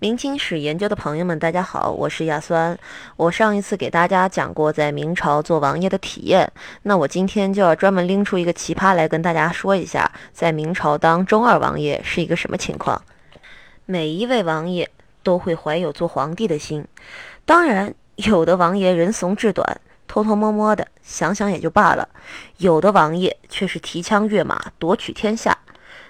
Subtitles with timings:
[0.00, 2.76] 明清史研究的朋友们，大家好，我是亚酸。
[3.16, 6.50] 我上一次给大家讲过在明朝做王爷的体验，
[6.82, 13.00] 那我今天就要专门拎出一个奇葩来跟大家说一下，在明朝当中二王爷是一个什么情况。
[13.86, 14.90] 每一位王爷
[15.22, 16.84] 都会怀有做皇帝的心，
[17.46, 22.06] 当然，有的王爷人怂志短，偷偷摸摸的想想也就罢了；
[22.58, 25.56] 有的王爷却是提枪跃马夺取天下。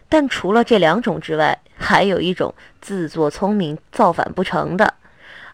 [0.09, 4.95] 但除了这两种之外，还有一种自作聪明造反不成的，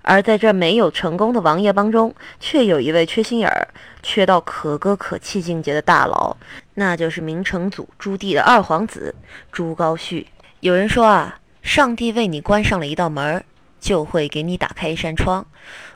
[0.03, 3.69] 而在这没有成功的王爷帮中，却有一位缺心眼儿、
[4.03, 6.37] 缺到可歌可泣境界的大佬，
[6.75, 9.15] 那就是明成祖朱棣的二皇子
[9.51, 10.27] 朱高煦。
[10.61, 13.43] 有人说啊，上帝为你关上了一道门，
[13.81, 15.47] 就会给你打开一扇窗，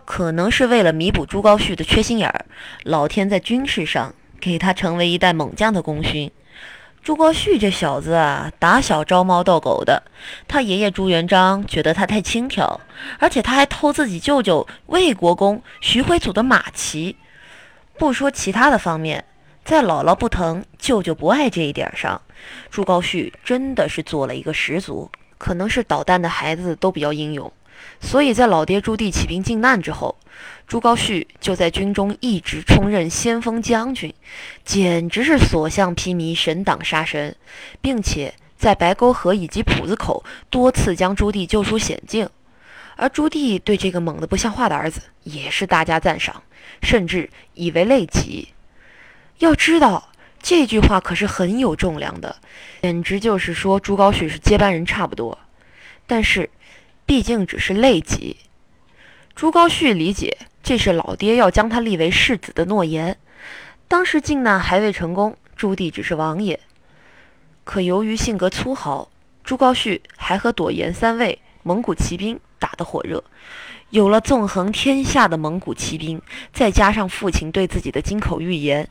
[0.05, 2.47] 可能是为了弥补朱高煦的缺心眼儿，
[2.85, 6.31] 老天在军事上给他成为一代猛将的功勋。
[7.05, 10.03] 朱高煦这小子啊，打小招猫逗狗的。
[10.49, 12.81] 他爷爷朱元璋觉得他太轻佻，
[13.19, 17.15] 而且他还偷自己舅舅魏国公徐辉祖的马骑。
[17.99, 19.23] 不说其他的方面，
[19.67, 22.19] 在姥姥不疼、舅舅不爱这一点上，
[22.71, 25.11] 朱高煦真的是做了一个十足。
[25.37, 27.53] 可能是捣蛋的孩子都比较英勇。
[28.01, 30.17] 所以在老爹朱棣起兵靖难之后，
[30.67, 34.13] 朱高煦就在军中一直充任先锋将军，
[34.65, 37.35] 简直是所向披靡、神挡杀神，
[37.81, 42.29] 并且在白沟河以及浦子口多次将朱棣救出险境。
[42.97, 46.43] 而朱棣对这个猛得不像话的儿子也是大加赞赏，
[46.83, 48.49] 甚至以为累己。
[49.39, 50.11] 要知道
[50.43, 52.37] 这句话可是很有重量的，
[52.83, 55.39] 简直就是说朱高煦是接班人差不多。
[56.07, 56.51] 但是。
[57.07, 58.39] 毕竟只是累己，
[59.35, 63.19] 朱高煦理解这是老爹要将他立为世子的诺言。
[63.87, 66.59] 当时靖难还未成功，朱棣只是王爷。
[67.63, 69.11] 可由于性格粗豪，
[69.45, 73.23] 朱高煦还和朵颜三位蒙古骑兵打得火热。
[73.91, 76.21] 有了纵横天下的蒙古骑兵，
[76.53, 78.89] 再加上父亲对自己的金口玉言，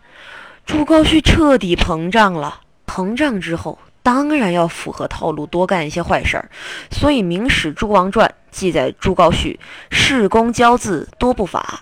[0.66, 2.61] 朱高煦彻底膨胀了。
[2.86, 3.80] 膨胀之后。
[4.03, 6.52] 当然要符合套路，多干一些坏事儿。
[6.91, 9.58] 所以《明史·朱王传》记载，朱高煦
[9.89, 11.81] 恃功骄恣，多不法。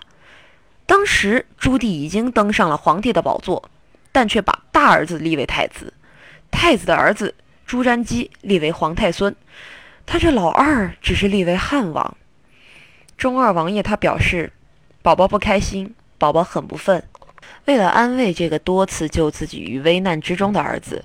[0.86, 3.70] 当时朱棣已经登上了皇帝的宝座，
[4.12, 5.94] 但却把大儿子立为太子，
[6.52, 7.34] 太子的儿子
[7.66, 9.36] 朱瞻基立为皇太孙，
[10.06, 12.18] 他这老二只是立为汉王。
[13.18, 14.52] 中二王爷他表示，
[15.02, 17.04] 宝宝不开心，宝宝很不忿。
[17.66, 21.04] 为了安慰这个多次救自己于危难之中的儿子，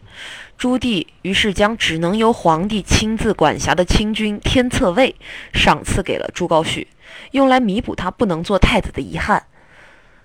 [0.57, 5.15] 朱棣于是将只能由皇帝亲自管辖的清军天策卫
[5.53, 6.87] 赏赐给了朱高煦，
[7.33, 9.45] 用来弥补他不能做太子的遗憾。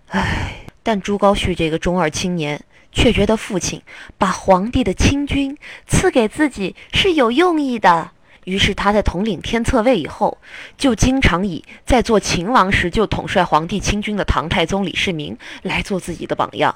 [0.08, 2.62] 唉，但朱高煦这个中二青年
[2.92, 3.82] 却觉得父亲
[4.18, 5.58] 把皇帝的亲军
[5.88, 8.12] 赐给自己是有用意的。
[8.44, 10.38] 于是他在统领天策卫以后，
[10.78, 16.76] 就经常以在做秦王时就统帅皇帝亲军的唐太宗李世民来做自己的榜样。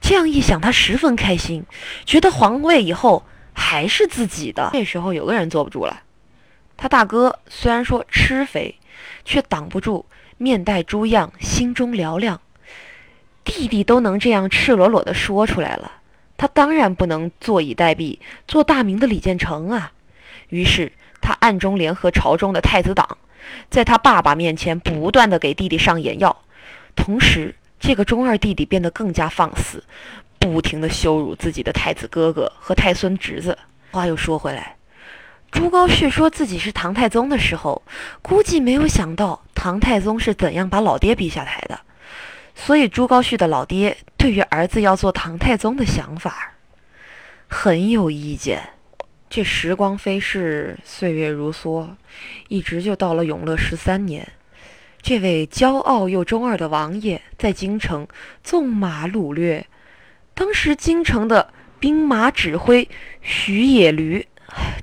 [0.00, 1.64] 这样一想，他十分开心，
[2.04, 4.70] 觉得皇位以后还是自己的。
[4.72, 6.02] 这时候有个人坐不住了，
[6.76, 8.76] 他大哥虽然说吃肥，
[9.24, 10.06] 却挡不住
[10.38, 12.40] 面带猪样，心中嘹亮。
[13.44, 15.90] 弟弟都能这样赤裸裸地说出来了，
[16.36, 19.92] 他当然不能坐以待毙，做大明的李建成啊。
[20.52, 20.92] 于是
[21.22, 23.16] 他暗中联合朝中的太子党，
[23.70, 26.44] 在他爸爸面前不断的给弟弟上眼药，
[26.94, 29.82] 同时这个中二弟弟变得更加放肆，
[30.38, 33.56] 不停的羞辱自己的太子哥哥和太孙侄子。
[33.92, 34.76] 话又说回来，
[35.50, 37.80] 朱高煦说自己是唐太宗的时候，
[38.20, 41.80] 估计没有想到唐太宗是怎样把老爹逼下台的，
[42.54, 46.52] 所以朱高煦的老爹对于儿子要做唐太宗的想法
[47.48, 48.60] 很有意见。
[49.34, 51.88] 这时光飞逝，岁月如梭，
[52.48, 54.30] 一直就到了永乐十三年。
[55.00, 58.06] 这位骄傲又中二的王爷在京城
[58.44, 59.66] 纵马掳掠，
[60.34, 61.50] 当时京城的
[61.80, 62.86] 兵马指挥
[63.22, 64.26] 徐野驴，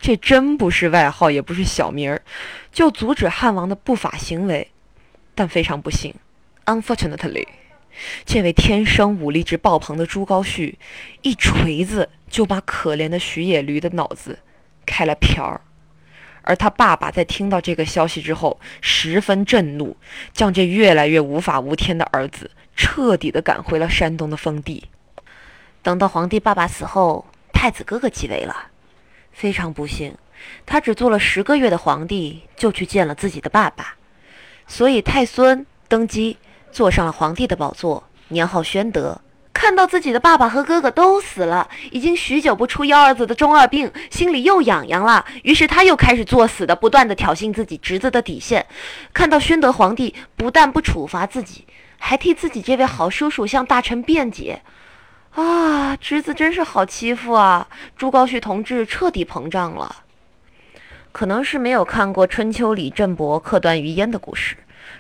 [0.02, 2.24] 这真不是外号，也不是小名儿，
[2.72, 4.72] 就阻止汉王的不法行为。
[5.36, 6.12] 但非常不幸
[6.66, 7.46] ，unfortunately，
[8.26, 10.74] 这位天生武力值爆棚的朱高煦，
[11.22, 12.10] 一锤子。
[12.30, 14.38] 就把可怜的徐野驴的脑子
[14.90, 15.62] 开了瓢儿，
[16.42, 19.96] 而他爸爸在听到这个消息之后十分震怒，
[20.34, 24.90] 将这越来越无法无天的儿子彻底的赶回了山东的封地。
[25.84, 28.72] 等到皇帝爸爸死后，太子哥哥继位了，
[29.32, 30.18] 非常不幸，
[30.66, 33.96] 他只做了十个月的皇帝就去见了自己的爸爸，
[34.68, 36.38] 所以太孙登基，
[36.72, 39.22] 坐上了皇帝的宝座，年号宣德。
[39.70, 45.24] 看到自己的爸爸和哥哥都死了，已经许久不出幺儿子的中二病，心里又痒痒了。
[45.44, 48.66] 于是他又开始作死的，不断的挑衅自己侄子的底线。
[49.14, 51.68] 看到宣德皇帝不但不处罚自己，
[52.00, 54.64] 还替自己这位好叔叔向大臣辩解。
[55.36, 57.68] 啊，侄子真是好欺负啊！
[57.96, 59.98] 朱高煦同志彻底膨胀了。
[61.12, 64.56] 可能是没有看过春秋里郑伯克段于鄢的故事，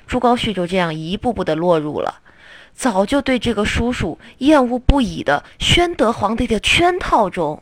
[0.05, 2.19] 朱高煦就这样一步步的落入了。
[2.79, 7.61] 早就对这个叔叔厌恶不已的宣德皇帝的圈套中，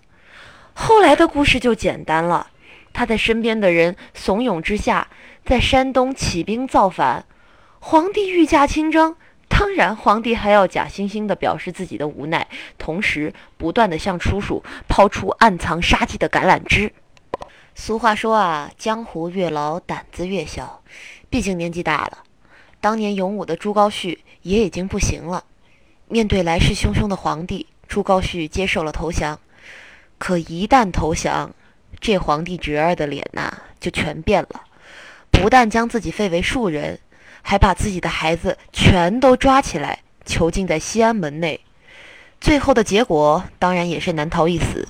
[0.75, 2.51] 后来的故事就简单了。
[2.93, 5.07] 他在身边的人怂恿之下，
[5.43, 7.25] 在山东起兵造反，
[7.79, 9.15] 皇帝御驾亲征。
[9.47, 12.47] 当然，皇帝还要假惺惺地表示自己的无奈，
[12.77, 16.93] 同时不断地向叔叔抛出暗藏杀机的橄榄枝。
[17.73, 20.83] 俗话说啊，江湖越老胆子越小，
[21.27, 22.19] 毕竟年纪大了。
[22.79, 25.43] 当年勇武的朱高煦也已经不行了，
[26.07, 29.37] 面对来势汹汹的皇帝，朱高煦接受了投降。
[30.17, 31.53] 可一旦投降，
[31.99, 34.63] 这皇帝侄儿的脸呐就全变了，
[35.29, 36.97] 不但将自己废为庶人，
[37.41, 41.59] 还把自己的孩子全都抓起来囚禁在西安门内。
[42.39, 44.87] 最后的结果当然也是难逃一死。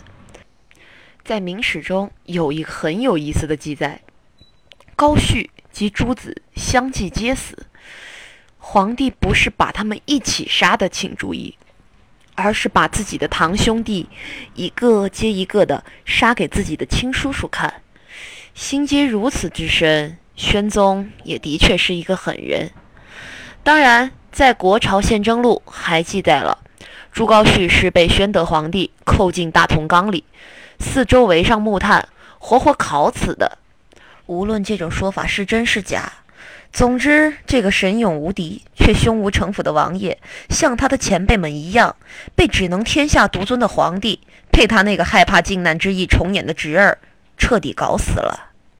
[1.26, 4.02] 在《明史》中有一个很有意思的记载：
[4.96, 7.66] 高煦及诸子相继皆死。
[8.70, 11.58] 皇帝不是把他们一起杀的，请注意，
[12.36, 14.10] 而是把自己的堂兄弟
[14.56, 17.76] 一个接一个的杀给自己的亲叔叔看。
[18.54, 22.72] 心机如此之深，宣宗也的确是一个狠人。
[23.64, 26.58] 当然，在《国朝宪政录》还记载了，
[27.14, 30.26] 朱高煦是被宣德皇帝扣进大同缸里，
[30.82, 33.60] 四周围上木炭，活活烤死的。
[34.26, 36.12] 无论这种说法是真是假。
[36.72, 40.18] 总之，这个神勇无敌却胸无城府的王爷，
[40.50, 41.96] 像他的前辈们一样，
[42.36, 44.20] 被只能天下独尊的皇帝，
[44.52, 46.98] 配他那个害怕靖难之役重演的侄儿，
[47.38, 48.47] 彻底搞死了。